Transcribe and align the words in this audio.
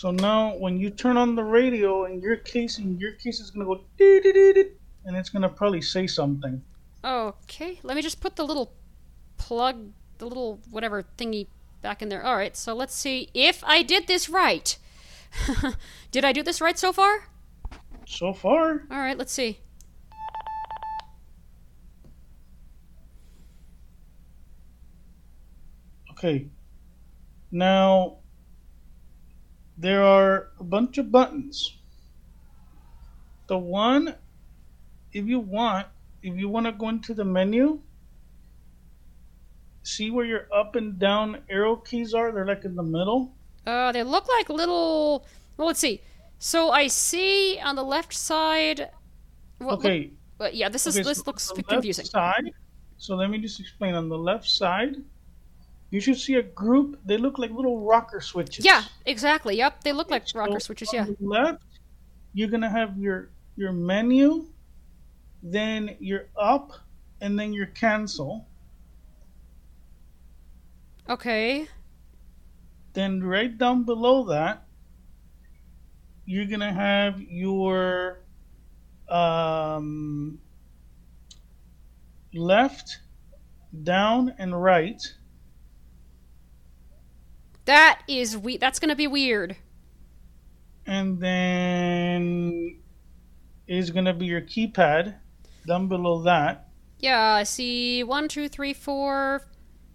So 0.00 0.10
now 0.10 0.56
when 0.56 0.78
you 0.78 0.88
turn 0.88 1.18
on 1.18 1.36
the 1.36 1.44
radio 1.44 2.06
in 2.06 2.22
your 2.22 2.36
case, 2.36 2.78
in 2.78 2.98
your 2.98 3.12
case 3.12 3.38
it's 3.38 3.50
gonna 3.50 3.66
go 3.66 3.84
dee 3.98 4.20
dee 4.20 4.32
dee 4.32 4.52
dee, 4.54 4.70
and 5.04 5.14
it's 5.14 5.28
gonna 5.28 5.50
probably 5.50 5.82
say 5.82 6.06
something. 6.06 6.62
Okay, 7.04 7.78
let 7.82 7.96
me 7.96 8.02
just 8.02 8.18
put 8.18 8.34
the 8.34 8.42
little 8.42 8.72
plug, 9.36 9.92
the 10.16 10.26
little 10.26 10.58
whatever 10.70 11.04
thingy 11.18 11.48
back 11.82 12.00
in 12.00 12.08
there. 12.08 12.24
All 12.24 12.34
right, 12.34 12.56
so 12.56 12.74
let's 12.74 12.94
see 12.94 13.28
if 13.34 13.62
I 13.62 13.82
did 13.82 14.06
this 14.06 14.30
right. 14.30 14.78
did 16.10 16.24
I 16.24 16.32
do 16.32 16.42
this 16.42 16.60
right 16.60 16.78
so 16.78 16.92
far? 16.92 17.24
So 18.06 18.32
far, 18.32 18.86
All 18.90 18.98
right, 18.98 19.16
let's 19.16 19.32
see. 19.32 19.60
okay. 26.10 26.48
Now 27.50 28.18
there 29.78 30.02
are 30.02 30.50
a 30.58 30.64
bunch 30.64 30.98
of 30.98 31.10
buttons. 31.10 31.78
The 33.46 33.56
one, 33.56 34.14
if 35.12 35.26
you 35.26 35.40
want, 35.40 35.86
if 36.22 36.36
you 36.36 36.48
want 36.48 36.66
to 36.66 36.72
go 36.72 36.88
into 36.90 37.14
the 37.14 37.24
menu, 37.24 37.80
see 39.82 40.10
where 40.10 40.26
your 40.26 40.46
up 40.54 40.76
and 40.76 40.98
down 40.98 41.42
arrow 41.48 41.76
keys 41.76 42.12
are? 42.12 42.30
They're 42.32 42.46
like 42.46 42.64
in 42.64 42.76
the 42.76 42.82
middle. 42.82 43.32
Uh, 43.66 43.92
they 43.92 44.02
look 44.02 44.26
like 44.28 44.48
little. 44.48 45.26
Well, 45.56 45.66
let's 45.66 45.80
see. 45.80 46.00
So 46.38 46.70
I 46.70 46.86
see 46.86 47.58
on 47.58 47.76
the 47.76 47.82
left 47.84 48.12
side. 48.14 48.90
Well, 49.58 49.70
look- 49.76 49.80
Okay. 49.84 50.10
but 50.38 50.54
yeah, 50.54 50.68
this 50.70 50.86
is 50.86 50.96
okay, 50.96 51.04
this 51.06 51.18
so 51.18 51.24
looks 51.26 51.52
the 51.52 51.62
confusing. 51.62 52.04
Left 52.04 52.12
side. 52.12 52.52
So 52.96 53.14
let 53.16 53.28
me 53.30 53.38
just 53.38 53.60
explain. 53.60 53.94
On 53.94 54.08
the 54.08 54.16
left 54.18 54.48
side, 54.48 54.96
you 55.90 56.00
should 56.00 56.18
see 56.18 56.34
a 56.36 56.42
group. 56.42 56.98
They 57.04 57.16
look 57.18 57.38
like 57.38 57.50
little 57.50 57.80
rocker 57.80 58.20
switches. 58.20 58.64
Yeah, 58.64 58.84
exactly. 59.06 59.56
Yep, 59.56 59.84
they 59.84 59.92
look 59.92 60.10
like 60.10 60.26
So 60.28 60.38
rocker 60.38 60.60
switches. 60.60 60.88
on 60.90 60.94
Yeah. 60.94 61.04
the 61.04 61.16
left, 61.26 61.62
you're 62.32 62.48
gonna 62.48 62.70
have 62.70 62.96
your 62.98 63.30
your 63.56 63.72
menu, 63.72 64.46
then 65.42 65.96
your 66.00 66.28
up, 66.38 66.72
and 67.20 67.38
then 67.38 67.52
your 67.52 67.66
cancel. 67.66 68.46
Okay. 71.08 71.68
Then 72.92 73.22
right 73.22 73.56
down 73.56 73.84
below 73.84 74.24
that, 74.24 74.64
you're 76.24 76.46
gonna 76.46 76.72
have 76.72 77.20
your 77.20 78.20
um, 79.08 80.38
left, 82.34 82.98
down, 83.82 84.34
and 84.38 84.60
right. 84.60 85.00
That 87.66 88.02
is 88.08 88.36
we. 88.36 88.56
That's 88.56 88.78
gonna 88.80 88.96
be 88.96 89.06
weird. 89.06 89.56
and 90.86 91.20
then 91.20 92.80
is 93.68 93.90
gonna 93.90 94.12
be 94.14 94.26
your 94.26 94.40
keypad 94.40 95.14
down 95.66 95.86
below 95.86 96.22
that. 96.22 96.68
Yeah, 96.98 97.34
I 97.34 97.44
see 97.44 98.02
one, 98.02 98.26
two, 98.28 98.48
three, 98.48 98.74
four. 98.74 99.42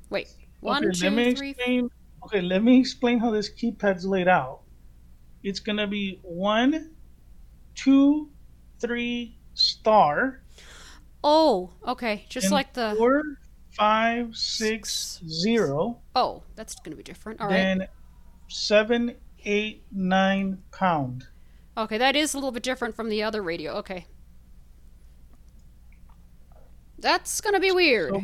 Wait, 0.09 0.29
one, 0.61 0.85
okay, 0.85 1.09
let 1.09 1.25
two, 1.25 1.35
three. 1.35 1.49
explain. 1.51 1.89
Okay, 2.25 2.41
let 2.41 2.63
me 2.63 2.79
explain 2.79 3.19
how 3.19 3.31
this 3.31 3.49
keypad's 3.49 4.05
laid 4.05 4.27
out. 4.27 4.61
It's 5.43 5.59
gonna 5.59 5.87
be 5.87 6.19
one, 6.23 6.91
two, 7.75 8.31
three, 8.79 9.37
star, 9.53 10.45
Oh, 11.27 11.71
okay. 11.87 12.23
Just 12.29 12.51
like 12.51 12.73
the. 12.73 12.93
Four, 12.99 13.23
five, 13.71 14.35
six, 14.35 15.19
zero. 15.27 15.99
Oh, 16.15 16.43
that's 16.55 16.75
gonna 16.75 16.95
be 16.95 17.01
different. 17.01 17.41
All 17.41 17.47
right. 17.47 17.53
then 17.53 17.87
seven, 18.47 19.15
eight, 19.43 19.85
nine 19.91 20.59
pound. 20.71 21.25
Okay, 21.75 21.97
that 21.97 22.15
is 22.15 22.35
a 22.35 22.37
little 22.37 22.51
bit 22.51 22.61
different 22.61 22.95
from 22.95 23.09
the 23.09 23.23
other 23.23 23.41
radio. 23.41 23.73
Okay. 23.77 24.05
That's 26.99 27.41
gonna 27.41 27.59
be 27.59 27.71
weird. 27.71 28.13
So, 28.13 28.21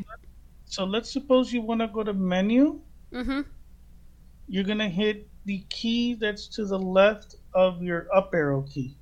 so 0.66 0.83
let's 0.85 1.12
suppose 1.12 1.51
you 1.51 1.62
want 1.62 1.81
to 1.81 1.88
go 1.88 2.03
to 2.03 2.13
menu. 2.13 2.81
Mm-hmm. 3.12 3.41
You're 4.51 4.66
gonna 4.66 4.89
hit 4.89 5.29
the 5.45 5.63
key 5.69 6.13
that's 6.13 6.45
to 6.50 6.66
the 6.66 6.78
left 6.78 7.35
of 7.53 7.81
your 7.81 8.07
up 8.13 8.31
arrow 8.34 8.63
key. 8.63 8.97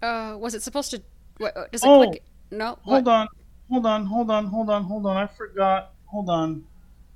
Uh, 0.00 0.34
was 0.38 0.54
it 0.54 0.62
supposed 0.62 0.90
to? 0.92 1.02
What, 1.36 1.54
uh, 1.54 1.66
does 1.70 1.82
it 1.84 1.86
Oh, 1.86 2.06
click? 2.06 2.24
No. 2.50 2.78
Hold 2.80 3.04
what? 3.04 3.12
on, 3.12 3.28
hold 3.68 3.84
on, 3.84 4.06
hold 4.06 4.30
on, 4.30 4.46
hold 4.46 4.70
on, 4.70 4.84
hold 4.84 5.04
on. 5.04 5.18
I 5.18 5.26
forgot. 5.26 5.92
Hold 6.06 6.30
on. 6.30 6.64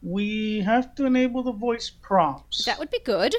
We 0.03 0.61
have 0.61 0.95
to 0.97 1.07
enable 1.07 1.43
the 1.43 1.53
voice 1.53 1.89
prompts. 1.89 2.67
That 2.67 2.79
would 2.79 2.91
be 2.91 3.01
good. 3.03 3.35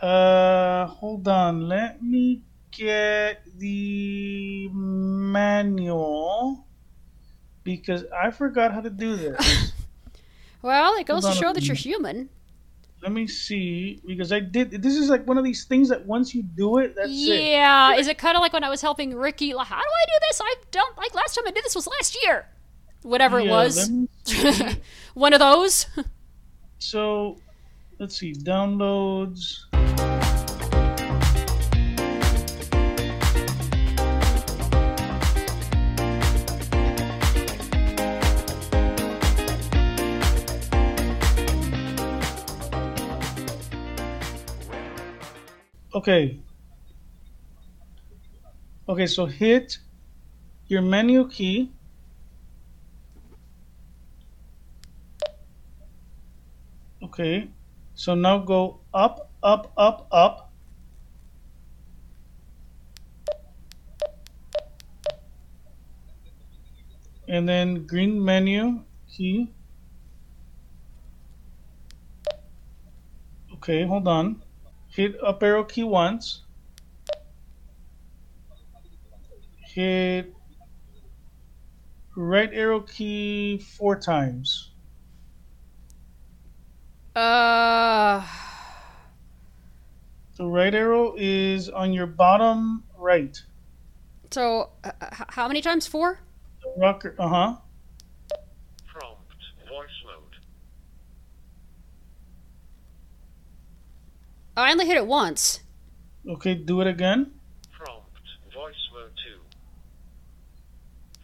Uh, 0.00 0.86
hold 0.86 1.26
on. 1.26 1.66
Let 1.66 2.04
me 2.04 2.42
get 2.70 3.42
the 3.58 4.68
manual 4.72 6.68
because 7.64 8.04
I 8.16 8.30
forgot 8.30 8.72
how 8.72 8.80
to 8.82 8.90
do 8.90 9.16
this. 9.16 9.72
Well, 10.62 10.94
it 10.96 11.06
goes 11.06 11.24
to 11.24 11.32
show 11.32 11.52
that 11.52 11.64
you're 11.66 11.76
human. 11.76 12.28
Let 13.02 13.12
me 13.12 13.26
see 13.26 14.00
because 14.06 14.32
I 14.32 14.40
did. 14.40 14.70
This 14.82 14.96
is 14.96 15.10
like 15.10 15.26
one 15.26 15.38
of 15.38 15.44
these 15.44 15.64
things 15.64 15.88
that 15.90 16.06
once 16.06 16.34
you 16.34 16.42
do 16.42 16.78
it, 16.78 16.94
that's 16.96 17.10
it. 17.10 17.14
yeah. 17.50 17.94
Is 17.94 18.08
it 18.08 18.18
kind 18.18 18.36
of 18.36 18.40
like 18.40 18.52
when 18.52 18.64
I 18.64 18.70
was 18.70 18.80
helping 18.80 19.14
Ricky? 19.14 19.52
Like, 19.54 19.66
how 19.68 19.76
do 19.76 19.82
I 19.82 20.06
do 20.06 20.12
this? 20.28 20.40
I 20.42 20.54
don't 20.70 20.96
like 20.96 21.14
last 21.14 21.34
time 21.34 21.44
I 21.46 21.50
did 21.50 21.62
this 21.62 21.74
was 21.74 21.86
last 21.86 22.18
year. 22.22 22.48
Whatever 23.02 23.38
it 23.38 23.48
was. 23.48 23.76
let 23.76 23.90
me 23.90 24.08
see. 24.24 24.80
One 25.14 25.32
of 25.34 25.38
those. 25.40 25.86
So, 26.78 27.38
let's 27.98 28.18
see, 28.18 28.32
downloads. 28.32 29.65
Okay. 45.96 46.38
Okay, 48.86 49.06
so 49.06 49.24
hit 49.24 49.78
your 50.68 50.82
menu 50.82 51.26
key. 51.26 51.72
Okay, 57.02 57.48
so 57.94 58.14
now 58.14 58.36
go 58.36 58.80
up, 58.92 59.30
up, 59.42 59.72
up, 59.78 60.06
up. 60.12 60.52
And 67.26 67.48
then 67.48 67.86
green 67.86 68.22
menu 68.22 68.84
key. 69.08 69.50
Okay, 73.54 73.86
hold 73.86 74.06
on. 74.06 74.42
Hit 74.96 75.22
up 75.22 75.42
arrow 75.42 75.62
key 75.62 75.84
once. 75.84 76.40
Hit 79.58 80.34
right 82.16 82.48
arrow 82.50 82.80
key 82.80 83.58
four 83.58 84.00
times. 84.00 84.70
Uh. 87.14 88.26
The 90.38 90.46
right 90.46 90.74
arrow 90.74 91.14
is 91.18 91.68
on 91.68 91.92
your 91.92 92.06
bottom 92.06 92.82
right. 92.96 93.38
So, 94.30 94.70
uh, 94.82 94.92
how 95.28 95.46
many 95.46 95.60
times? 95.60 95.86
Four? 95.86 96.20
The 96.62 96.72
rocker, 96.80 97.14
uh 97.18 97.28
huh. 97.28 97.56
Prompt 98.86 99.30
voice 99.68 99.88
mode. 100.06 100.36
I 104.56 104.72
only 104.72 104.86
hit 104.86 104.96
it 104.96 105.06
once. 105.06 105.60
Okay, 106.26 106.54
do 106.54 106.80
it 106.80 106.86
again. 106.86 107.30
Prompt 107.72 108.08
voice 108.54 108.74
mode 108.94 109.12
2. 109.24 109.38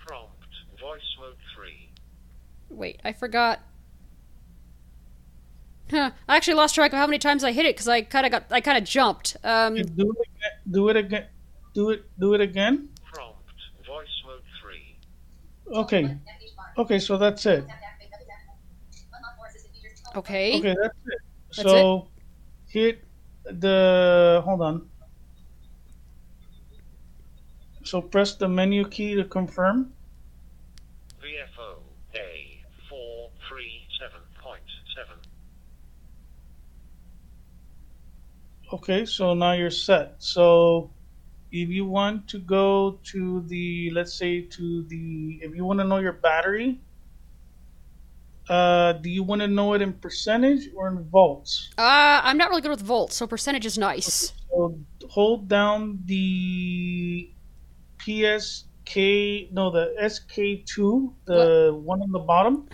Prompt 0.07 0.37
voice 0.79 1.01
mode 1.19 1.37
3. 1.57 1.89
Wait, 2.71 3.01
I 3.05 3.13
forgot. 3.13 3.61
Huh, 5.91 6.11
I 6.29 6.37
actually 6.37 6.55
lost 6.55 6.75
track 6.75 6.93
of 6.93 6.99
how 6.99 7.07
many 7.07 7.19
times 7.19 7.43
I 7.43 7.53
hit 7.53 7.65
it 7.65 7.75
because 7.75 7.89
I 7.89 8.03
kind 8.03 8.27
of 8.27 8.33
got, 8.33 8.45
I 8.51 8.61
kind 8.61 8.79
of 8.79 8.85
jumped. 8.85 9.37
Um, 9.43 9.75
Okay, 9.75 9.83
do 9.83 10.13
it 10.13 10.19
again. 10.29 10.53
Do 10.71 10.89
it 10.89 10.97
again. 10.97 11.27
Do 11.75 11.91
it. 11.91 12.05
Do 12.19 12.35
it 12.35 12.41
again. 12.43 12.89
Prompt 13.13 13.39
voice 13.87 14.07
mode 14.27 14.43
3. 14.63 14.97
Okay. 15.79 16.17
Okay, 16.77 16.99
so 16.99 17.17
that's 17.17 17.45
it. 17.47 17.65
okay. 20.17 20.59
Okay, 20.59 20.77
that's 20.81 20.97
it. 21.07 21.19
That's 21.57 21.69
so 21.69 22.09
hit 22.69 23.05
the 23.45 24.43
hold 24.45 24.63
on. 24.63 24.89
So 27.85 28.01
press 28.01 28.35
the 28.35 28.49
menu 28.49 28.89
key 28.89 29.15
to 29.17 29.25
confirm. 29.25 29.93
VFO 31.21 31.83
A 32.15 32.63
four 32.89 33.31
three 33.49 33.87
seven 34.01 34.21
point 34.41 34.63
seven. 34.97 35.19
Okay, 38.73 39.05
so 39.05 39.35
now 39.35 39.53
you're 39.53 39.71
set. 39.71 40.15
So 40.19 40.91
if 41.51 41.69
you 41.69 41.85
want 41.85 42.29
to 42.29 42.39
go 42.39 42.99
to 43.05 43.43
the, 43.43 43.91
let's 43.91 44.15
say 44.15 44.41
to 44.43 44.85
the, 44.85 45.41
if 45.43 45.55
you 45.55 45.65
want 45.65 45.81
to 45.81 45.85
know 45.85 45.99
your 45.99 46.15
battery, 46.15 46.81
uh, 48.49 48.95
do 48.95 49.09
you 49.09 49.23
want 49.23 49.41
to 49.41 49.49
know 49.49 49.75
it 49.75 49.83
in 49.83 49.93
percentage 49.93 50.69
or 50.75 50.89
in 50.89 51.05
volts? 51.05 51.71
Uh, 51.79 52.21
I'm 52.23 52.37
not 52.37 52.51
really 52.51 52.63
good 52.63 52.71
with 52.71 52.83
volts, 52.83 53.17
so 53.17 53.27
percentage 53.27 53.67
is 53.67 53.79
nice. 53.79 54.33
So 54.51 54.79
hold 55.09 55.49
down 55.49 56.01
the 56.07 57.31
PSK, 57.99 59.53
no, 59.53 59.71
the 59.71 59.95
SK2, 60.01 61.13
the 61.27 61.81
one 61.83 62.03
on 62.03 62.11
the 62.11 62.19
bottom, 62.19 62.69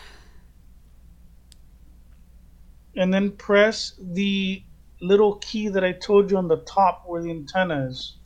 and 2.97 3.13
then 3.13 3.33
press 3.33 3.95
the 3.99 4.63
little 5.01 5.37
key 5.37 5.69
that 5.69 5.85
I 5.85 5.93
told 5.93 6.31
you 6.31 6.39
on 6.39 6.49
the 6.49 6.59
top 6.59 7.05
where 7.07 7.23
the 7.23 7.31
antenna 7.31 7.87
is. 7.87 8.17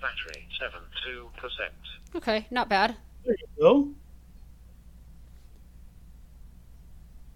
Battery 0.00 0.48
seven 0.58 0.80
two 1.04 1.28
percent. 1.36 1.74
Okay, 2.14 2.46
not 2.50 2.68
bad. 2.68 2.96
There 3.24 3.36
you 3.38 3.62
go. 3.62 3.88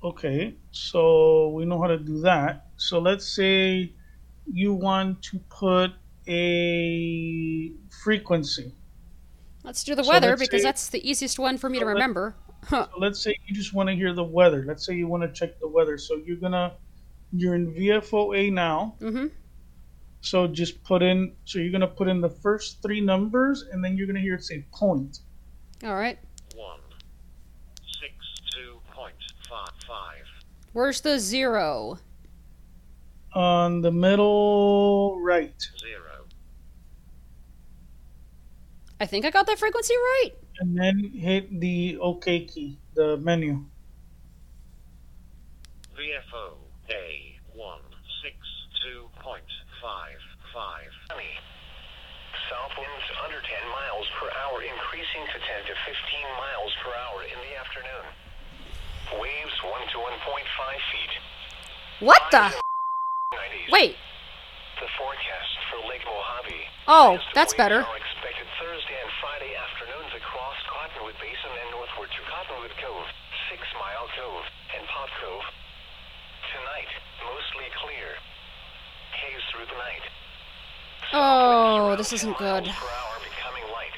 Okay, 0.03 0.55
so 0.71 1.49
we 1.49 1.65
know 1.67 1.81
how 1.81 1.89
to 1.89 1.99
do 1.99 2.21
that. 2.21 2.69
So 2.77 2.99
let's 2.99 3.27
say 3.29 3.93
you 4.51 4.73
want 4.73 5.23
to 5.25 5.39
put 5.51 5.91
a 6.27 7.73
frequency. 8.03 8.73
Let's 9.63 9.85
do 9.85 9.95
the 9.95 10.03
So 10.05 10.11
weather 10.11 10.37
because 10.37 10.63
say- 10.63 10.69
that's 10.69 10.89
the 10.89 11.09
easiest 11.09 11.39
one 11.39 11.59
for 11.59 11.69
me 11.69 11.79
to 11.79 11.83
so 11.83 11.87
let- 11.87 11.93
remember. 11.95 12.35
Huh. 12.65 12.87
So 12.95 12.99
let's 12.99 13.21
say 13.21 13.37
you 13.47 13.55
just 13.55 13.73
want 13.75 13.89
to 13.89 13.95
hear 13.95 14.13
the 14.15 14.25
weather. 14.25 14.65
Let's 14.67 14.85
say 14.87 14.95
you 14.95 15.07
want 15.09 15.23
to 15.23 15.29
check 15.33 15.59
the 15.61 15.69
weather. 15.69 15.97
So 15.99 16.17
you're 16.17 16.37
gonna 16.37 16.75
you're 17.33 17.55
in 17.55 17.73
VFOA 17.75 18.53
now. 18.53 18.97
Mm-hmm. 19.01 19.27
So 20.23 20.47
just 20.47 20.83
put 20.85 21.03
in. 21.03 21.35
So 21.45 21.59
you're 21.59 21.73
gonna 21.73 21.87
put 21.87 22.09
in 22.09 22.21
the 22.21 22.29
first 22.29 22.83
three 22.83 23.01
numbers, 23.01 23.65
and 23.71 23.83
then 23.85 23.97
you're 23.97 24.07
gonna 24.07 24.21
hear 24.21 24.35
it 24.35 24.45
say 24.45 24.65
point. 24.73 25.21
All 25.85 25.95
right. 25.95 26.19
One 26.55 26.81
six 28.01 28.13
two 28.55 28.79
point 28.95 29.15
five 29.91 30.21
five. 30.21 30.27
Where's 30.73 31.01
the 31.01 31.19
zero? 31.19 31.99
On 33.35 33.81
the 33.81 33.91
middle 33.91 35.21
right. 35.21 35.61
Zero. 35.79 36.27
I 39.01 39.07
think 39.07 39.25
I 39.25 39.31
got 39.31 39.47
that 39.47 39.59
frequency 39.59 39.95
right. 39.95 40.31
and 40.61 40.79
then 40.79 41.11
hit 41.15 41.61
the 41.61 41.99
OK 41.99 42.45
key, 42.45 42.79
the 42.95 43.17
menu. 43.19 43.65
VFO 45.97 46.55
A 46.91 47.39
one 47.55 47.81
six 48.23 48.37
two 48.83 49.09
point 49.23 49.45
five 49.83 50.19
five. 50.55 50.91
South 52.51 52.75
winds 52.75 53.07
under 53.23 53.39
10 53.39 53.47
miles 53.71 54.07
per 54.19 54.27
hour, 54.43 54.59
increasing 54.59 55.23
to 55.23 55.39
10 55.39 55.71
to 55.71 55.75
15 55.87 55.95
miles 56.35 56.73
per 56.83 56.91
hour 56.91 57.23
in 57.23 57.39
the 57.47 57.55
afternoon. 57.55 58.30
Waves 59.19 59.57
1 59.67 59.89
to 59.91 59.99
1.5 59.99 60.15
feet. 60.95 61.15
What 61.99 62.23
the? 62.31 62.55
Highs 62.55 62.55
in 62.55 62.61
the 62.61 63.37
90s. 63.37 63.73
Wait. 63.75 63.97
The 64.79 64.87
forecast 64.95 65.53
for 65.67 65.83
Lake 65.91 66.07
Mojave. 66.07 66.63
Oh, 66.87 67.19
that's 67.35 67.55
better. 67.55 67.83
Are 67.83 67.99
expected 67.99 68.47
Thursday 68.63 68.99
and 69.03 69.11
Friday 69.19 69.51
afternoons 69.59 70.15
across 70.15 70.55
Cottonwood 70.71 71.19
Basin 71.19 71.51
and 71.51 71.71
northward 71.75 72.11
to 72.15 72.21
Cottonwood 72.31 72.71
Cove, 72.79 73.09
Six 73.51 73.67
Mile 73.83 74.07
Cove, 74.15 74.47
and 74.79 74.87
Pot 74.87 75.11
Cove. 75.19 75.47
Tonight, 76.55 76.91
mostly 77.27 77.67
clear. 77.83 78.15
Haze 79.11 79.43
through 79.51 79.67
the 79.67 79.79
night. 79.79 80.05
Oh, 81.13 81.97
this 81.99 82.13
isn't 82.15 82.39
good. 82.39 82.65
Per 82.65 82.91
hour 82.95 83.17
becoming 83.27 83.67
light. 83.75 83.97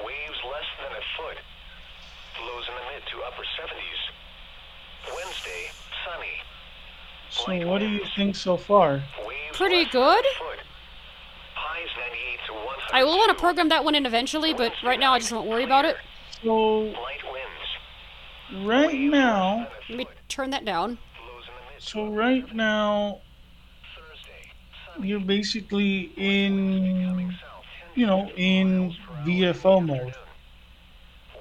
Waves 0.00 0.40
less 0.48 0.68
than 0.80 0.96
a 0.96 1.04
foot. 1.20 1.38
Lows 2.40 2.64
in 2.68 2.74
the 2.74 2.80
mid 2.92 3.02
to 3.10 3.22
upper 3.26 3.42
70s. 3.42 4.00
Wednesday, 5.14 5.70
sunny. 6.04 6.26
So 7.30 7.68
what 7.68 7.78
do 7.80 7.88
you 7.88 8.04
think 8.16 8.36
so 8.36 8.56
far? 8.56 9.02
Waves 9.26 9.56
Pretty 9.56 9.84
less 9.84 9.92
than 9.92 10.02
a 10.02 10.04
good. 10.04 10.24
Highs 11.54 11.88
98 11.98 12.38
to 12.46 12.94
I 12.94 13.04
will 13.04 13.18
want 13.18 13.30
to 13.30 13.40
program 13.40 13.68
that 13.70 13.84
one 13.84 13.94
in 13.94 14.06
eventually, 14.06 14.54
but 14.54 14.72
right 14.84 14.98
now 15.00 15.12
I 15.14 15.18
just 15.18 15.32
won't 15.32 15.48
worry 15.48 15.64
about 15.64 15.84
it. 15.84 15.96
So 16.42 16.54
Light 16.54 17.18
winds. 17.32 18.66
right 18.66 18.92
Waves 18.92 19.12
now, 19.12 19.68
Let 19.88 19.98
me 19.98 20.06
turn 20.28 20.50
that 20.50 20.64
down. 20.64 20.90
Lows 20.90 20.98
in 21.48 21.54
the 21.54 21.72
mid 21.72 21.80
to 21.80 21.86
so 21.86 22.06
right 22.08 22.54
now 22.54 23.20
Thursday, 23.96 25.06
you're 25.06 25.20
basically 25.20 26.12
in, 26.16 27.06
Coming 27.08 27.30
south, 27.32 27.64
10 27.94 28.00
you 28.00 28.06
know, 28.06 28.30
in 28.36 28.94
VFO 29.24 29.84
mode. 29.84 30.14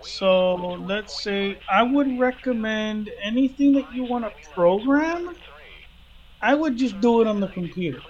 So 0.07 0.55
let's 0.55 1.21
say 1.21 1.59
I 1.69 1.83
would 1.83 2.17
recommend 2.17 3.11
anything 3.21 3.73
that 3.73 3.93
you 3.93 4.03
want 4.05 4.23
to 4.25 4.49
program. 4.53 5.35
I 6.41 6.55
would 6.55 6.77
just 6.77 6.99
do 7.01 7.21
it 7.21 7.27
on 7.27 7.39
the 7.39 7.47
computer. 7.47 8.01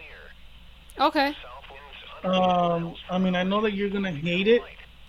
Okay. 0.99 1.33
South 1.33 1.63
winds 1.71 2.23
under 2.23 2.38
10 2.38 2.85
Um, 2.88 2.95
I 3.09 3.17
mean, 3.17 3.35
I 3.35 3.44
know 3.44 3.61
that 3.61 3.73
you're 3.73 3.89
gonna 3.89 4.11
hate 4.11 4.47
it. 4.47 4.61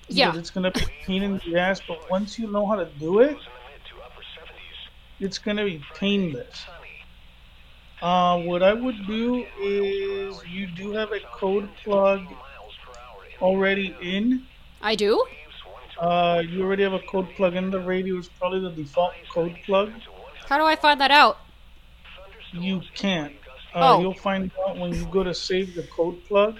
Yeah. 0.08 0.34
It's 0.36 0.50
gonna 0.50 0.70
be 0.70 0.80
pain 1.04 1.22
in 1.22 1.38
the 1.44 1.58
ass, 1.58 1.80
but 1.86 2.08
once 2.10 2.38
you 2.38 2.50
know 2.50 2.66
how 2.66 2.76
to 2.76 2.86
do 2.98 3.20
it, 3.20 3.30
Lows 3.30 3.30
in 3.30 3.36
the 3.36 3.72
mid 3.72 3.84
to 3.90 3.96
upper 4.04 4.22
70s. 4.22 5.26
it's 5.26 5.38
gonna 5.38 5.64
be 5.64 5.82
painless. 5.94 6.64
Uh, 8.00 8.38
what 8.38 8.62
I 8.62 8.72
would 8.72 9.06
do 9.06 9.44
is 9.60 10.40
you 10.46 10.68
do 10.68 10.92
have 10.92 11.10
a 11.12 11.20
code 11.20 11.68
plug 11.82 12.22
miles 12.22 12.74
per 12.84 12.92
hour 13.00 13.24
in 13.24 13.42
already 13.42 13.96
in. 14.00 14.46
I 14.80 14.94
do? 14.94 15.24
Waves 16.00 16.06
1 16.06 16.08
to 16.08 16.12
Uh, 16.12 16.40
you 16.40 16.62
already 16.64 16.82
have 16.82 16.92
a 16.92 17.00
code 17.00 17.28
plug 17.36 17.54
in. 17.56 17.70
The 17.70 17.80
radio 17.80 18.18
is 18.18 18.28
probably 18.28 18.60
the 18.60 18.70
default 18.70 19.14
code 19.32 19.56
plug. 19.66 19.92
How 20.46 20.58
do 20.58 20.64
I 20.64 20.76
find 20.76 21.00
that 21.00 21.10
out? 21.10 21.38
You 22.52 22.80
can't. 22.94 23.34
Uh, 23.74 23.96
Oh. 23.96 24.00
You'll 24.00 24.14
find 24.14 24.50
out 24.66 24.76
when 24.78 24.94
you 24.94 25.04
go 25.06 25.22
to 25.22 25.34
save 25.34 25.74
the 25.74 25.82
code 25.84 26.24
plug. 26.24 26.58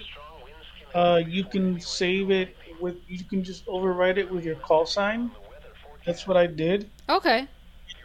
Uh, 0.93 1.21
you 1.25 1.43
can 1.43 1.79
save 1.79 2.31
it 2.31 2.55
with. 2.79 2.95
You 3.07 3.23
can 3.23 3.43
just 3.43 3.65
overwrite 3.65 4.17
it 4.17 4.29
with 4.31 4.45
your 4.45 4.55
call 4.55 4.85
sign. 4.85 5.31
That's 6.05 6.25
what 6.27 6.37
I 6.37 6.47
did, 6.47 6.89
Okay. 7.09 7.47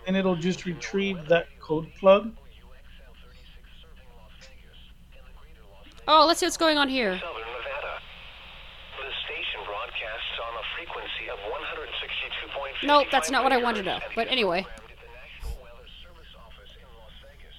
and 0.06 0.16
it'll 0.16 0.36
just 0.36 0.64
retrieve 0.66 1.26
that 1.28 1.46
code 1.60 1.88
plug. 2.00 2.32
Oh, 6.06 6.26
let's 6.26 6.40
see 6.40 6.46
what's 6.46 6.56
going 6.58 6.76
on 6.76 6.88
here. 6.88 7.12
Southern 7.18 7.40
Nevada. 7.40 7.94
The 9.00 9.08
station 9.24 9.60
broadcasts 9.64 10.36
on 10.44 10.52
a 10.52 10.53
frequency 10.76 11.28
of 11.32 11.38
162.55 12.82 12.86
Nope, 12.86 13.06
that's 13.10 13.30
not 13.30 13.42
what 13.44 13.52
I 13.52 13.58
wanted 13.58 13.84
to 13.84 13.90
know. 13.90 13.98
But 14.14 14.28
anyway. 14.28 14.62
programmed 14.62 14.90
at 14.90 14.96
the 14.98 15.50
National 15.50 15.62
Weather 15.62 15.88
Service 16.02 16.34
office 16.38 16.70
in 16.78 16.86
Las 16.98 17.12
Vegas. 17.22 17.56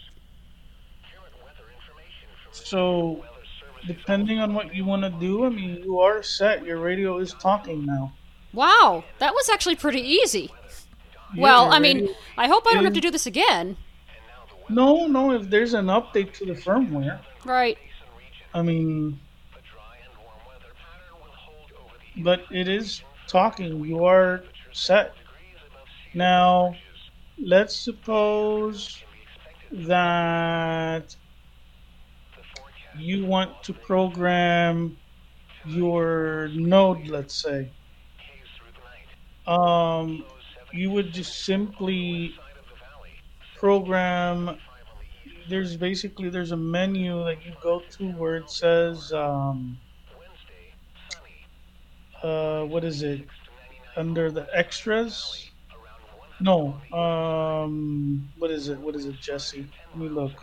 Current 1.13 1.35
weather 1.43 1.67
information 1.73 2.27
from 2.43 2.51
the 2.51 2.65
So, 2.67 3.25
depending 3.87 4.39
on 4.39 4.53
what 4.53 4.73
you 4.75 4.85
want 4.85 5.03
to 5.03 5.09
do, 5.09 5.45
I 5.45 5.49
mean, 5.49 5.81
you 5.83 5.99
are 5.99 6.21
set. 6.23 6.65
Your 6.65 6.79
radio 6.79 7.17
is 7.19 7.33
talking 7.33 7.85
now. 7.85 8.13
Wow, 8.53 9.03
that 9.19 9.33
was 9.33 9.49
actually 9.49 9.75
pretty 9.75 10.01
easy. 10.01 10.49
Yeah, 11.33 11.41
Well, 11.41 11.71
I 11.71 11.79
mean, 11.79 12.09
I 12.37 12.47
hope 12.47 12.65
I 12.69 12.73
don't 12.73 12.85
have 12.85 12.93
to 12.93 13.01
do 13.01 13.11
this 13.11 13.25
again. 13.25 13.75
no, 14.69 15.07
no. 15.07 15.31
If 15.31 15.49
there's 15.49 15.73
an 15.73 15.87
update 15.87 16.33
to 16.35 16.45
the 16.45 16.53
firmware, 16.53 17.19
Right. 17.43 17.77
I 18.53 18.61
mean, 18.61 19.19
the 19.53 19.59
dry 19.69 19.97
and 20.05 20.13
warm 20.17 20.39
weather 20.47 20.73
pattern 20.79 21.19
will 21.21 21.35
hold 21.35 21.69
over 21.83 21.95
the 21.99 22.04
but 22.15 22.47
it 22.49 22.67
is 22.67 23.03
talking. 23.27 23.83
You 23.83 24.03
are 24.03 24.49
set. 24.71 25.17
Now, 26.13 26.83
let's 27.37 27.75
suppose 27.83 29.05
that 29.71 31.15
you 32.93 33.25
want 33.25 33.61
to 33.63 33.73
program 33.73 34.97
your 35.63 36.49
node, 36.53 37.07
let's 37.07 37.41
say. 37.41 37.73
Um, 39.45 40.25
you 40.71 40.91
would 40.91 41.11
just 41.11 41.45
simply 41.45 42.41
program. 43.53 44.59
There's 45.45 45.77
basically 45.77 46.29
there's 46.29 46.51
a 46.51 46.57
menu 46.57 47.23
that 47.25 47.45
you 47.45 47.55
go 47.59 47.85
to 47.97 48.09
where 48.09 48.37
it 48.37 48.49
says 48.49 49.11
um, 49.13 49.81
uh, 52.25 52.65
what 52.65 52.83
is 52.83 53.03
it 53.03 53.27
under 53.95 54.31
the 54.31 54.47
extras? 54.53 55.49
No. 56.39 56.75
Um. 56.91 58.27
What 58.37 58.51
is 58.51 58.67
it? 58.69 58.79
What 58.79 58.95
is 58.95 59.05
it, 59.05 59.19
Jesse? 59.21 59.67
Let 59.91 59.97
me 59.97 60.09
look. 60.09 60.33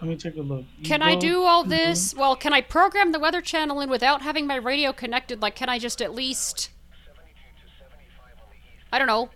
Let 0.00 0.08
me 0.08 0.16
take 0.16 0.36
a 0.36 0.42
look. 0.42 0.64
You 0.78 0.84
Can 0.84 1.00
I 1.00 1.14
do 1.14 1.44
all 1.44 1.64
this? 1.64 2.14
Well, 2.14 2.36
can 2.36 2.52
I 2.52 2.60
program 2.60 3.12
the 3.12 3.18
Weather 3.18 3.40
Channel 3.40 3.80
in 3.80 3.88
without 3.88 4.20
having 4.20 4.46
my 4.46 4.56
radio 4.56 4.92
connected? 4.92 5.40
Like, 5.40 5.54
can 5.56 5.70
I 5.70 5.78
just 5.78 6.02
at 6.02 6.14
least. 6.14 6.70
I 8.92 8.98
don't 8.98 9.06
know. 9.06 9.30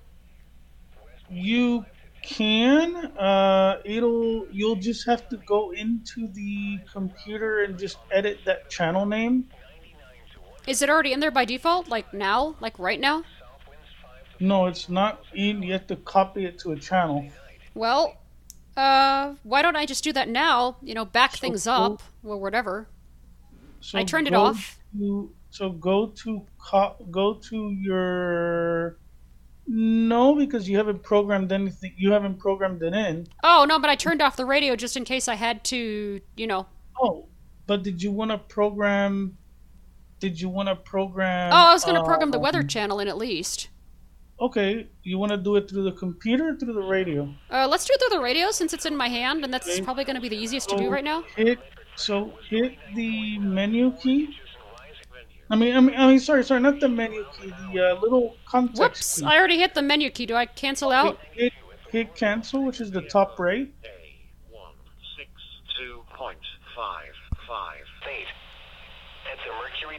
You 1.30 1.86
can. 2.22 2.94
Uh, 3.16 3.80
it'll. 3.86 4.46
You'll 4.50 4.76
just 4.76 5.06
have 5.06 5.28
to 5.30 5.38
go 5.38 5.70
into 5.70 6.28
the 6.28 6.80
computer 6.92 7.62
and 7.64 7.78
just 7.78 7.96
edit 8.10 8.40
that 8.44 8.68
channel 8.68 9.06
name. 9.06 9.48
Is 10.70 10.82
it 10.82 10.88
already 10.88 11.12
in 11.12 11.18
there 11.18 11.32
by 11.32 11.44
default? 11.44 11.88
Like 11.88 12.14
now? 12.14 12.54
Like 12.60 12.78
right 12.78 13.00
now? 13.00 13.24
No, 14.38 14.66
it's 14.66 14.88
not 14.88 15.24
in. 15.34 15.64
You 15.64 15.72
have 15.72 15.88
to 15.88 15.96
copy 15.96 16.44
it 16.44 16.60
to 16.60 16.70
a 16.70 16.76
channel. 16.76 17.28
Well, 17.74 18.14
uh, 18.76 19.34
why 19.42 19.62
don't 19.62 19.74
I 19.74 19.84
just 19.84 20.04
do 20.04 20.12
that 20.12 20.28
now? 20.28 20.76
You 20.80 20.94
know, 20.94 21.04
back 21.04 21.32
So 21.32 21.38
things 21.40 21.64
go- 21.64 21.72
up 21.72 22.02
or 22.22 22.36
whatever. 22.38 22.86
So 23.80 23.98
I 23.98 24.04
turned 24.04 24.28
it 24.28 24.34
off. 24.34 24.78
To, 24.96 25.32
so 25.50 25.70
go 25.70 26.06
to 26.06 26.46
co- 26.58 26.94
go 27.10 27.34
to 27.34 27.70
your. 27.72 28.96
No, 29.66 30.36
because 30.36 30.68
you 30.68 30.76
haven't 30.76 31.02
programmed 31.02 31.50
anything. 31.50 31.94
You 31.96 32.12
haven't 32.12 32.38
programmed 32.38 32.80
it 32.82 32.94
in. 32.94 33.26
Oh, 33.42 33.66
no, 33.68 33.80
but 33.80 33.90
I 33.90 33.96
turned 33.96 34.22
off 34.22 34.36
the 34.36 34.46
radio 34.46 34.76
just 34.76 34.96
in 34.96 35.04
case 35.04 35.26
I 35.26 35.34
had 35.34 35.64
to, 35.64 36.20
you 36.36 36.46
know. 36.46 36.66
Oh, 37.00 37.26
but 37.66 37.82
did 37.82 38.00
you 38.02 38.12
want 38.12 38.30
to 38.30 38.38
program? 38.38 39.36
Did 40.20 40.40
you 40.40 40.48
want 40.48 40.68
to 40.68 40.76
program? 40.76 41.52
Oh, 41.52 41.56
I 41.56 41.72
was 41.72 41.84
going 41.84 41.96
to 41.96 42.04
program 42.04 42.30
the 42.30 42.38
Weather 42.38 42.62
Channel 42.62 43.00
in 43.00 43.08
at 43.08 43.16
least. 43.16 43.68
Okay, 44.38 44.86
you 45.02 45.18
want 45.18 45.32
to 45.32 45.36
do 45.36 45.56
it 45.56 45.68
through 45.68 45.82
the 45.84 45.92
computer 45.92 46.50
or 46.50 46.56
through 46.56 46.72
the 46.72 46.82
radio? 46.82 47.34
Uh, 47.50 47.66
let's 47.68 47.84
do 47.84 47.92
it 47.94 48.00
through 48.00 48.16
the 48.16 48.22
radio 48.22 48.50
since 48.50 48.72
it's 48.72 48.86
in 48.86 48.96
my 48.96 49.08
hand, 49.08 49.44
and 49.44 49.52
that's 49.52 49.68
Okay. 49.68 49.82
probably 49.82 50.04
going 50.04 50.14
to 50.16 50.20
be 50.20 50.28
the 50.30 50.36
easiest 50.36 50.68
to 50.70 50.76
do 50.76 50.88
right 50.88 51.04
now. 51.04 51.24
Hit 51.36 51.58
so 51.96 52.32
hit 52.48 52.76
the 52.94 53.38
menu 53.38 53.92
key. 53.92 54.36
I 55.50 55.56
mean, 55.56 55.76
I 55.76 55.80
mean, 55.80 55.94
I 55.96 56.06
mean, 56.06 56.20
sorry, 56.20 56.44
sorry, 56.44 56.60
not 56.60 56.80
the 56.80 56.88
menu 56.88 57.24
key. 57.38 57.52
The 57.72 57.90
uh, 57.96 58.00
little 58.00 58.36
context 58.46 58.80
Whoops, 58.80 59.20
key. 59.20 59.26
I 59.26 59.36
already 59.36 59.58
hit 59.58 59.74
the 59.74 59.82
menu 59.82 60.08
key. 60.10 60.24
Do 60.24 60.36
I 60.36 60.46
cancel 60.46 60.90
out? 60.90 61.18
Hit, 61.32 61.52
hit 61.90 62.14
cancel, 62.14 62.64
which 62.64 62.80
is 62.80 62.90
the 62.90 63.02
top 63.02 63.38
right. 63.38 63.68
A 63.84 64.54
one 64.54 64.72
six 65.18 65.28
two 65.78 66.02
point 66.16 66.38
five 66.74 67.12
five. 67.46 67.84
State. 68.00 68.28
At 69.30 69.38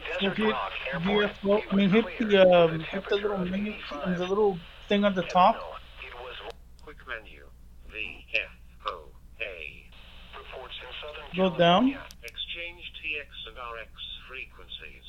Mercury 0.00 0.20
So 0.20 0.28
Desert 0.28 0.38
hit 0.38 0.52
Rock 0.52 0.72
Airport. 0.92 1.30
VFO. 1.42 1.58
it 1.58 1.64
I 1.70 1.76
mean, 1.76 1.90
hit 1.90 2.04
the 2.18 2.50
um, 2.50 2.80
hit 2.80 3.08
the 3.08 3.16
little 3.16 3.38
menu 3.44 3.74
the 4.06 4.26
little 4.26 4.58
thing 4.88 5.04
on 5.04 5.14
the 5.14 5.22
top. 5.22 5.56
It 6.02 6.14
was 6.20 6.34
Quick 6.82 6.98
menu. 7.06 7.44
V 7.90 8.26
F 8.34 8.86
O 8.86 9.04
A. 9.40 9.56
reports 10.38 10.74
in 10.80 10.88
Southern 11.00 11.50
Go 11.50 11.56
down. 11.56 11.88
Exchange 12.24 12.82
TX 13.00 13.28
and 13.48 13.56
RX 13.56 13.92
frequencies. 14.28 15.06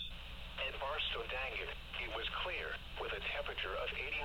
At 0.67 0.73
Barstow 0.79 1.23
Daggett, 1.27 1.71
it 2.03 2.11
was 2.15 2.27
clear 2.43 2.71
with 3.01 3.11
a 3.11 3.21
temperature 3.35 3.75
of 3.83 3.89
89. 3.91 4.19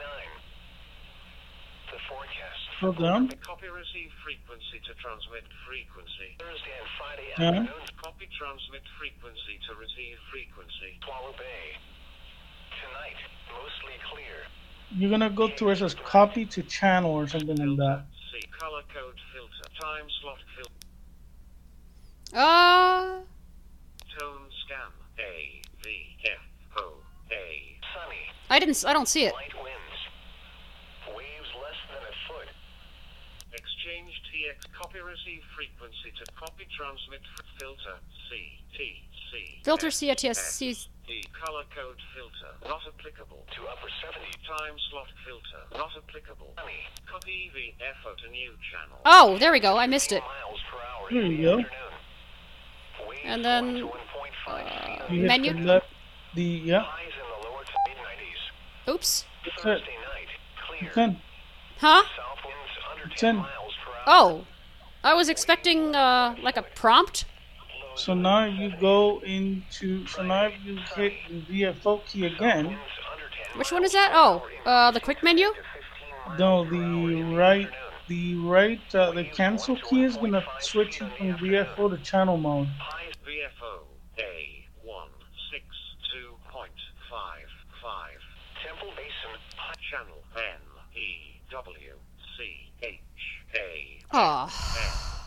The 1.90 1.99
forecast 2.09 2.61
Go 2.80 2.92
down. 2.92 3.28
Copy 3.42 3.66
receive 3.66 4.12
frequency 4.23 4.78
to 4.87 4.95
transmit 5.02 5.42
frequency. 5.66 6.37
Thursday 6.38 6.75
and 6.78 6.88
Friday 6.99 7.28
Yeah. 7.35 7.66
afternoons, 7.66 7.90
Copy 7.97 8.28
transmit 8.38 8.83
frequency 8.99 9.59
to 9.66 9.75
receive 9.75 10.18
frequency. 10.30 10.99
Swallow 11.02 11.33
Bay. 11.33 11.76
Tonight, 12.78 13.16
mostly 13.50 13.97
clear. 14.12 14.47
You're 14.90 15.11
gonna 15.11 15.30
go 15.30 15.49
to 15.49 15.64
where 15.64 15.75
it 15.75 15.78
says 15.78 15.95
copy 15.95 16.47
to 16.47 16.62
channel 16.62 17.11
or 17.12 17.26
something 17.26 17.57
like 17.57 17.76
that. 17.78 18.04
See 18.33 18.47
color 18.59 18.83
code 18.95 19.18
filter. 19.33 19.68
Time 19.80 20.07
slot 20.21 20.38
filter. 20.54 20.73
Uh, 22.37 23.21
Tone 24.18 24.50
scan. 24.64 24.92
A 25.18 25.62
V 25.83 26.16
F 26.25 26.38
O 26.76 27.02
A. 27.33 27.78
Sunny. 27.95 28.30
I 28.50 28.59
didn't. 28.61 28.85
I 28.87 28.92
don't 28.92 29.09
see 29.09 29.25
it. 29.25 29.35
Light 29.35 29.54
winds. 29.54 30.00
Waves 31.16 31.50
less 31.61 31.80
than 31.90 32.02
a 32.04 32.14
foot. 32.28 32.49
Exchange 34.38 34.57
TX 34.59 34.78
copy 34.78 35.00
receive 35.00 35.42
frequency 35.57 36.12
to 36.18 36.33
copy 36.38 36.66
transmit 36.76 37.21
filter 37.59 37.99
C 38.30 38.62
T 38.76 39.02
C. 39.30 39.61
Filter 39.64 39.88
F, 39.88 39.95
CTSC. 39.95 40.71
F, 40.71 40.88
D 41.07 41.25
color 41.33 41.64
code 41.75 41.97
filter 42.14 42.52
not 42.68 42.80
applicable. 42.87 43.45
To 43.57 43.62
upper 43.66 43.88
70. 44.04 44.30
Time 44.47 44.76
slot 44.90 45.09
filter 45.26 45.62
not 45.73 45.90
applicable. 45.97 46.52
Sunny. 46.57 46.87
Copy 47.11 47.50
VFO 47.54 48.16
to 48.16 48.30
new 48.30 48.52
channel. 48.71 48.99
Oh, 49.04 49.38
there 49.38 49.52
we 49.52 49.61
go. 49.61 49.76
I 49.76 49.87
missed 49.87 50.12
it. 50.12 50.23
Miles 50.23 50.61
There 51.11 51.23
in 51.23 51.33
you 51.33 51.42
go. 51.42 51.64
And 53.25 53.45
then, 53.45 53.80
going 53.80 53.80
to 53.83 53.88
1.5 53.88 55.00
uh, 55.02 55.09
feet. 55.09 55.16
You 55.16 55.26
Menu? 55.26 55.52
the 55.54 55.61
left. 55.61 55.87
The 56.35 56.42
yeah. 56.42 56.83
Highs 56.85 57.07
in 57.12 57.42
the 57.42 57.49
lower 57.49 57.64
to 57.64 57.73
mid 57.88 57.97
90s. 57.97 58.95
Oops. 58.95 59.25
That's 59.45 59.59
it. 59.59 59.62
Thursday 59.62 59.97
night, 60.12 60.28
clear. 60.78 60.92
Ten. 60.92 61.21
Huh? 61.78 62.02
South 62.16 62.45
winds 62.45 63.57
Oh, 64.10 64.46
I 65.04 65.12
was 65.12 65.28
expecting 65.28 65.94
uh 65.94 66.34
like 66.42 66.56
a 66.56 66.62
prompt. 66.62 67.26
So 67.94 68.14
now 68.14 68.46
you 68.46 68.72
go 68.80 69.20
into. 69.20 70.06
So 70.06 70.22
now 70.22 70.46
if 70.46 70.54
you 70.64 70.78
hit 70.96 71.12
the 71.28 71.40
VFO 71.42 72.04
key 72.06 72.24
again. 72.24 72.66
Winds 72.68 72.80
under 73.12 73.28
10 73.50 73.58
Which 73.58 73.70
one 73.70 73.84
is 73.84 73.92
that? 73.92 74.12
Oh, 74.14 74.46
uh, 74.64 74.90
the 74.92 75.00
quick 75.00 75.22
menu. 75.22 75.48
No, 76.38 76.64
the 76.64 77.22
right. 77.36 77.68
The 78.08 78.36
right. 78.36 78.80
Uh, 78.94 79.10
the 79.12 79.24
cancel 79.24 79.76
key 79.76 80.04
is 80.04 80.16
gonna 80.16 80.44
switch 80.60 81.00
you 81.00 81.08
from 81.18 81.34
VFO 81.34 81.90
to 81.90 81.98
channel 81.98 82.38
mode. 82.38 82.68
VFO 83.26 83.74
A 84.18 84.64
one 84.82 85.10
six 85.52 85.64
two 86.10 86.30
point 86.50 86.78
five 87.10 87.48
five. 87.82 88.20
Temple 88.64 88.90
Basin. 88.96 89.36
High 89.56 89.74
Channel 89.90 90.22
N 90.34 90.62
E 90.96 91.42
W 91.50 91.94
C 92.38 92.72
H 92.82 93.00
A 93.54 93.97
Oh, 94.12 94.48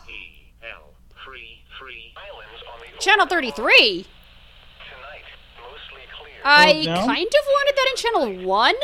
N 0.08 0.70
L 0.76 0.94
three 1.24 1.62
three. 1.78 2.12
Islands 2.16 2.62
on 2.72 2.80
the 2.80 2.98
channel 3.00 3.26
thirty-three. 3.26 4.06
Tonight, 4.06 5.26
mostly 5.60 6.02
clear. 6.18 6.34
I 6.44 6.84
down. 6.84 7.06
kind 7.06 7.26
of 7.26 7.46
wanted 7.46 7.76
that 7.76 7.86
in 7.90 7.96
channel 7.96 8.46
one. 8.46 8.74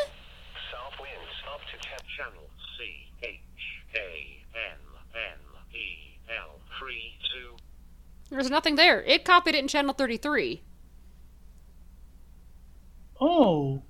South 0.70 0.94
winds 1.00 1.42
up 1.52 1.60
to 1.60 1.88
10. 1.88 1.98
Channel 2.16 2.48
C 2.78 3.10
H 3.22 3.40
A 3.96 4.44
N 4.54 4.78
N 5.14 5.38
E 5.74 6.18
L 6.30 6.60
three 6.78 7.14
two. 7.32 7.56
There's 8.30 8.50
nothing 8.50 8.76
there. 8.76 9.02
It 9.02 9.24
copied 9.24 9.56
it 9.56 9.58
in 9.58 9.68
channel 9.68 9.94
thirty-three. 9.94 10.62
Oh, 13.20 13.82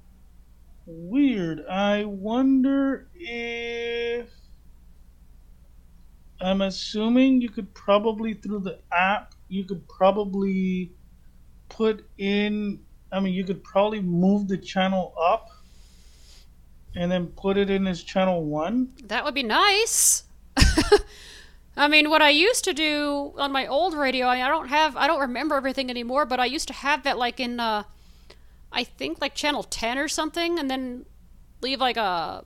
weird. 0.87 1.67
I 1.67 2.05
wonder 2.05 3.09
if. 3.15 4.31
I'm 6.41 6.63
assuming 6.63 7.41
you 7.41 7.49
could 7.49 7.73
probably, 7.75 8.35
through 8.35 8.61
the 8.61 8.79
app, 8.93 9.35
you 9.49 9.65
could 9.65 9.87
probably 9.89 10.93
put 11.69 12.07
in. 12.19 12.81
I 13.11 13.21
mean, 13.21 13.35
you 13.35 13.45
could 13.45 13.65
probably 13.65 14.01
move 14.01 14.49
the 14.49 14.59
channel 14.59 15.15
up 15.21 15.51
and 16.95 17.11
then 17.11 17.27
put 17.29 17.57
it 17.57 17.71
in 17.71 17.87
as 17.87 18.03
channel 18.03 18.45
one. 18.45 18.93
That 19.05 19.25
would 19.25 19.35
be 19.35 19.43
nice. 19.43 20.25
I 21.77 21.89
mean, 21.89 22.11
what 22.11 22.23
I 22.23 22.31
used 22.31 22.65
to 22.65 22.73
do 22.73 23.33
on 23.39 23.53
my 23.53 23.67
old 23.67 23.95
radio, 23.95 24.27
I, 24.27 24.45
I 24.45 24.49
don't 24.49 24.69
have, 24.69 24.97
I 24.97 25.07
don't 25.07 25.21
remember 25.21 25.55
everything 25.55 25.91
anymore, 25.91 26.27
but 26.27 26.41
I 26.41 26.47
used 26.47 26.69
to 26.69 26.75
have 26.75 27.05
that 27.05 27.19
like 27.19 27.39
in, 27.41 27.61
uh, 27.61 27.85
I 28.73 28.85
think 28.85 29.21
like 29.21 29.35
channel 29.35 29.63
10 29.63 29.97
or 29.97 30.09
something, 30.09 30.59
and 30.59 30.71
then 30.71 31.07
leave 31.63 31.81
like 31.81 31.97
a, 31.97 32.45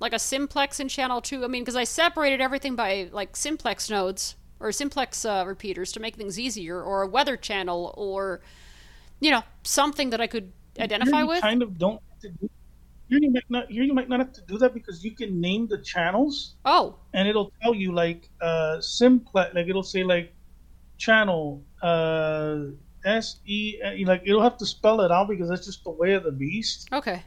like 0.00 0.12
a 0.12 0.18
simplex 0.18 0.80
in 0.80 0.88
channel 0.88 1.20
2. 1.20 1.44
I 1.44 1.46
mean, 1.46 1.62
because 1.62 1.76
I 1.76 1.84
separated 1.84 2.40
everything 2.40 2.74
by 2.74 3.08
like 3.12 3.36
simplex 3.36 3.88
nodes 3.88 4.34
or 4.58 4.72
simplex 4.72 5.24
uh, 5.24 5.44
repeaters 5.46 5.92
to 5.92 6.00
make 6.00 6.16
things 6.16 6.38
easier, 6.38 6.82
or 6.82 7.02
a 7.02 7.06
weather 7.06 7.36
channel, 7.36 7.94
or, 7.96 8.40
you 9.20 9.30
know, 9.30 9.42
something 9.62 10.10
that 10.10 10.20
I 10.20 10.26
could 10.26 10.52
identify 10.78 11.18
Here 11.18 11.20
you 11.20 11.28
with. 11.28 11.40
kind 11.40 11.62
of 11.62 11.78
don't 11.78 12.02
have 12.10 12.20
to 12.20 12.28
do. 12.28 12.50
Here 13.08 13.18
you 13.22 13.30
might 13.30 13.48
not. 13.48 13.70
Here 13.70 13.82
you 13.82 13.94
might 13.94 14.08
not 14.08 14.20
have 14.20 14.32
to 14.32 14.42
do 14.42 14.58
that 14.58 14.74
because 14.74 15.02
you 15.04 15.12
can 15.12 15.40
name 15.40 15.66
the 15.66 15.78
channels. 15.78 16.54
Oh, 16.64 16.96
and 17.14 17.26
it'll 17.26 17.52
tell 17.62 17.74
you 17.74 17.92
like 17.92 18.28
uh 18.40 18.80
simplex 18.80 19.54
like 19.54 19.66
it'll 19.66 19.82
say 19.82 20.04
like 20.04 20.32
channel 20.98 21.64
uh 21.82 22.66
s 23.04 23.40
e 23.46 23.76
like 24.04 24.22
it'll 24.26 24.42
have 24.42 24.58
to 24.58 24.66
spell 24.66 25.00
it 25.00 25.10
out 25.10 25.28
because 25.28 25.48
that's 25.48 25.64
just 25.64 25.82
the 25.84 25.90
way 25.90 26.12
of 26.12 26.22
the 26.22 26.32
beast 26.32 26.88
okay. 26.92 27.22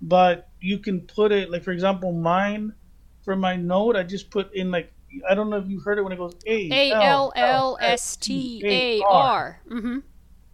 but 0.00 0.48
you 0.62 0.78
can 0.78 1.00
put 1.00 1.32
it 1.32 1.50
like 1.50 1.62
for 1.64 1.72
example 1.72 2.12
mine 2.12 2.72
for 3.24 3.36
my 3.36 3.56
note 3.56 3.96
i 3.96 4.02
just 4.02 4.30
put 4.30 4.52
in 4.54 4.70
like 4.70 4.92
i 5.28 5.34
don't 5.34 5.50
know 5.50 5.56
if 5.56 5.68
you 5.68 5.80
heard 5.80 5.98
it 5.98 6.02
when 6.02 6.12
it 6.12 6.16
goes 6.16 6.34
a 6.46 6.90
A 6.90 6.92
L 6.92 7.32
L 7.36 7.78
S 7.80 8.16
T 8.16 8.62
A 8.64 9.02
R. 9.08 9.60
Mm-hmm. 9.70 9.98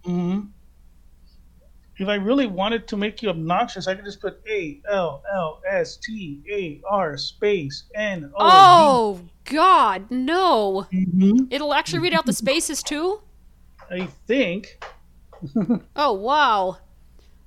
hmm 0.04 0.40
if 2.00 2.06
I 2.06 2.14
really 2.14 2.46
wanted 2.46 2.86
to 2.88 2.96
make 2.96 3.22
you 3.22 3.28
obnoxious, 3.28 3.88
I 3.88 3.94
could 3.94 4.04
just 4.04 4.20
put 4.20 4.40
A 4.48 4.80
L 4.88 5.22
L 5.32 5.60
S 5.68 5.96
T 5.96 6.40
A 6.50 6.80
R 6.88 7.16
space 7.16 7.84
N 7.94 8.30
O. 8.34 8.38
Oh 8.38 9.20
God, 9.44 10.10
no! 10.10 10.82
hmm 10.92 11.46
It'll 11.50 11.74
actually 11.74 11.98
read 11.98 12.14
out 12.14 12.26
the 12.26 12.32
spaces 12.32 12.82
too. 12.82 13.20
I 13.90 14.06
think. 14.26 14.78
Oh 15.94 16.12
wow. 16.14 16.78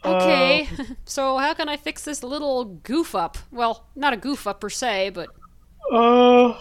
Uh, 0.03 0.09
Okay, 0.13 0.67
so 1.05 1.37
how 1.37 1.53
can 1.53 1.69
I 1.69 1.77
fix 1.77 2.03
this 2.03 2.23
little 2.23 2.65
goof 2.65 3.13
up? 3.15 3.37
Well, 3.51 3.87
not 3.95 4.13
a 4.13 4.17
goof 4.17 4.47
up 4.47 4.59
per 4.61 4.69
se, 4.69 5.11
but 5.11 5.29
Uh, 5.91 6.57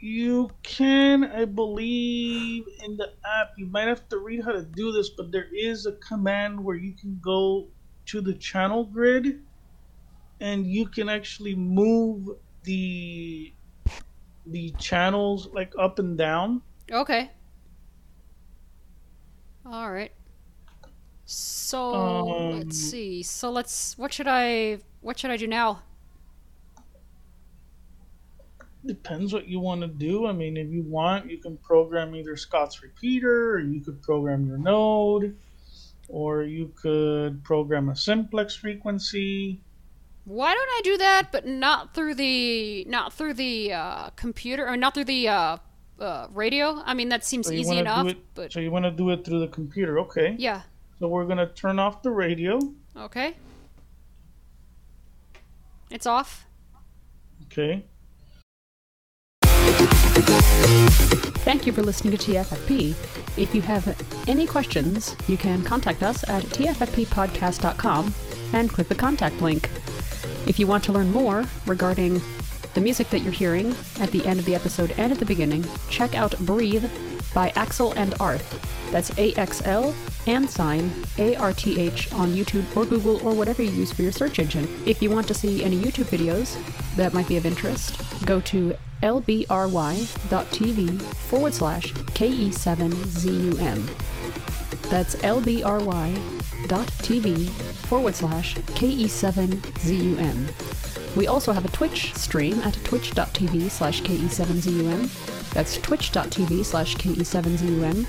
you 0.00 0.50
can, 0.62 1.24
I 1.24 1.44
believe, 1.44 2.64
in 2.84 2.96
the 2.96 3.12
app. 3.24 3.52
You 3.56 3.66
might 3.66 3.88
have 3.88 4.08
to 4.10 4.18
read 4.18 4.44
how 4.44 4.52
to 4.52 4.62
do 4.62 4.92
this, 4.92 5.10
but 5.10 5.32
there 5.32 5.48
is 5.54 5.86
a 5.86 5.92
command 5.92 6.62
where 6.62 6.76
you 6.76 6.92
can 6.94 7.18
go 7.22 7.68
to 8.06 8.20
the 8.20 8.34
channel 8.34 8.84
grid, 8.84 9.40
and 10.40 10.66
you 10.66 10.86
can 10.86 11.08
actually 11.08 11.54
move 11.54 12.28
the 12.64 13.54
the 14.46 14.72
channels 14.78 15.48
like 15.54 15.72
up 15.78 15.98
and 15.98 16.18
down. 16.18 16.62
okay. 16.90 17.30
All 19.66 19.90
right. 19.90 20.12
So 21.26 21.94
Um, 21.94 22.58
let's 22.58 22.76
see. 22.76 23.22
So 23.22 23.50
let's. 23.50 23.96
What 23.98 24.12
should 24.12 24.28
I? 24.28 24.78
What 25.00 25.18
should 25.18 25.30
I 25.30 25.36
do 25.36 25.46
now? 25.46 25.82
Depends 28.86 29.32
what 29.32 29.48
you 29.48 29.60
want 29.60 29.80
to 29.80 29.86
do. 29.86 30.26
I 30.26 30.32
mean, 30.32 30.58
if 30.58 30.68
you 30.68 30.82
want, 30.82 31.30
you 31.30 31.38
can 31.38 31.56
program 31.58 32.14
either 32.14 32.36
Scott's 32.36 32.82
repeater, 32.82 33.52
or 33.52 33.60
you 33.60 33.80
could 33.80 34.02
program 34.02 34.46
your 34.46 34.58
node, 34.58 35.34
or 36.08 36.42
you 36.42 36.70
could 36.76 37.42
program 37.44 37.88
a 37.88 37.96
simplex 37.96 38.54
frequency. 38.54 39.58
Why 40.26 40.52
don't 40.52 40.68
I 40.68 40.80
do 40.84 40.98
that, 40.98 41.32
but 41.32 41.46
not 41.46 41.94
through 41.94 42.14
the 42.16 42.84
not 42.86 43.14
through 43.14 43.34
the 43.34 43.72
uh, 43.72 44.10
computer 44.10 44.66
or 44.68 44.76
not 44.76 44.92
through 44.92 45.04
the 45.04 45.28
uh, 45.28 45.56
uh, 45.98 46.26
radio? 46.32 46.82
I 46.84 46.92
mean, 46.92 47.08
that 47.08 47.24
seems 47.24 47.46
So 47.46 47.54
easy 47.54 47.78
enough. 47.78 48.06
it, 48.06 48.18
But 48.34 48.52
so 48.52 48.60
you 48.60 48.70
want 48.70 48.84
to 48.84 48.90
do 48.90 49.08
it 49.10 49.24
through 49.24 49.40
the 49.40 49.48
computer, 49.48 49.98
okay? 50.00 50.34
yeah, 50.38 50.60
So 50.98 51.08
we're 51.08 51.26
gonna 51.26 51.48
turn 51.48 51.78
off 51.78 52.02
the 52.02 52.10
radio, 52.10 52.58
okay. 52.96 53.34
It's 55.90 56.06
off. 56.06 56.46
okay? 57.46 57.84
Thank 61.44 61.66
you 61.66 61.72
for 61.72 61.82
listening 61.82 62.16
to 62.16 62.32
TFFP. 62.32 62.90
If 63.38 63.54
you 63.54 63.60
have 63.62 63.94
any 64.26 64.46
questions, 64.46 65.14
you 65.28 65.36
can 65.36 65.62
contact 65.62 66.02
us 66.02 66.28
at 66.28 66.42
tffppodcast.com 66.44 68.14
and 68.54 68.70
click 68.70 68.88
the 68.88 68.94
contact 68.94 69.42
link. 69.42 69.68
If 70.46 70.58
you 70.58 70.66
want 70.66 70.84
to 70.84 70.92
learn 70.92 71.12
more 71.12 71.44
regarding 71.66 72.20
the 72.74 72.80
music 72.80 73.10
that 73.10 73.20
you're 73.20 73.32
hearing 73.32 73.74
at 74.00 74.10
the 74.10 74.24
end 74.26 74.40
of 74.40 74.46
the 74.46 74.54
episode 74.54 74.94
and 74.96 75.12
at 75.12 75.18
the 75.18 75.26
beginning, 75.26 75.64
check 75.90 76.14
out 76.14 76.38
Breathe 76.40 76.84
by 77.34 77.50
Axl 77.50 77.94
and 77.96 78.14
Arth. 78.20 78.90
That's 78.90 79.16
A-X-L 79.18 79.94
and 80.26 80.48
sign 80.48 80.90
A-R-T-H 81.18 82.12
on 82.12 82.32
YouTube 82.32 82.64
or 82.76 82.84
Google 82.84 83.26
or 83.26 83.34
whatever 83.34 83.62
you 83.62 83.70
use 83.70 83.92
for 83.92 84.02
your 84.02 84.12
search 84.12 84.38
engine. 84.38 84.68
If 84.86 85.02
you 85.02 85.10
want 85.10 85.28
to 85.28 85.34
see 85.34 85.64
any 85.64 85.78
YouTube 85.78 86.06
videos 86.06 86.56
that 86.96 87.14
might 87.14 87.28
be 87.28 87.36
of 87.36 87.46
interest, 87.46 88.00
go 88.26 88.40
to 88.40 88.76
lbry.tv 89.02 91.02
forward 91.02 91.54
slash 91.54 91.92
KE7ZUM. 91.92 93.88
That's 94.90 95.16
lbry.tv 95.16 96.18
forward 97.48 98.14
slash 98.14 98.54
KE7ZUM. 98.54 101.16
We 101.16 101.26
also 101.28 101.52
have 101.52 101.64
a 101.64 101.68
Twitch 101.68 102.12
stream 102.14 102.60
at 102.60 102.74
twitch.tv 102.84 103.70
slash 103.70 104.02
KE7ZUM. 104.02 105.52
That's 105.52 105.78
twitch.tv 105.78 106.64
slash 106.64 106.96
KE7ZUM. 106.96 108.06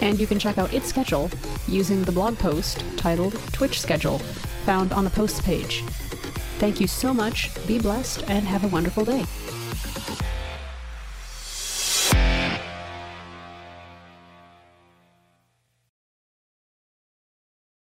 And 0.00 0.18
you 0.18 0.26
can 0.26 0.38
check 0.38 0.58
out 0.58 0.72
its 0.72 0.86
schedule 0.86 1.30
using 1.66 2.02
the 2.02 2.12
blog 2.12 2.38
post 2.38 2.84
titled 2.96 3.34
Twitch 3.52 3.80
Schedule, 3.80 4.18
found 4.64 4.92
on 4.92 5.04
the 5.04 5.10
posts 5.10 5.40
page. 5.40 5.82
Thank 6.58 6.80
you 6.80 6.86
so 6.86 7.14
much, 7.14 7.50
be 7.66 7.78
blessed, 7.78 8.24
and 8.28 8.46
have 8.46 8.64
a 8.64 8.68
wonderful 8.68 9.04
day. 9.04 9.24